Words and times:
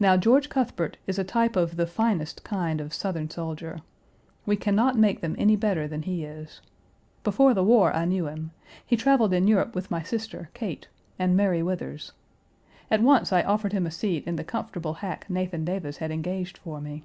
Now 0.00 0.16
George 0.16 0.48
Cuthbert 0.48 0.96
is 1.06 1.18
a 1.18 1.24
type 1.24 1.56
of 1.56 1.76
the 1.76 1.86
finest 1.86 2.42
kind 2.42 2.80
of 2.80 2.94
Southern 2.94 3.28
soldier. 3.28 3.82
We 4.46 4.56
can 4.56 4.74
not 4.74 4.96
make 4.96 5.20
them 5.20 5.36
any 5.38 5.56
better 5.56 5.86
than 5.86 6.04
he 6.04 6.24
is. 6.24 6.62
Before 7.22 7.52
the 7.52 7.62
war 7.62 7.94
I 7.94 8.06
knew 8.06 8.26
him; 8.28 8.52
he 8.86 8.96
traveled 8.96 9.34
in 9.34 9.46
Europe 9.46 9.74
with 9.74 9.90
my 9.90 10.02
sister, 10.02 10.48
Kate, 10.54 10.88
and 11.18 11.36
Mary 11.36 11.62
Withers. 11.62 12.12
At 12.90 13.02
once 13.02 13.30
I 13.30 13.42
offered 13.42 13.74
him 13.74 13.84
a 13.84 13.90
seat 13.90 14.26
in 14.26 14.36
the 14.36 14.42
comfortable 14.42 14.94
hack 14.94 15.28
Nathan 15.28 15.66
Davis 15.66 15.98
had 15.98 16.10
engaged 16.10 16.56
for 16.56 16.80
me. 16.80 17.04